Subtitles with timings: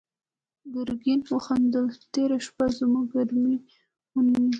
[0.73, 3.55] ګرګين وخندل: تېره شپه زموږ ګزمې
[4.13, 4.45] ونيو.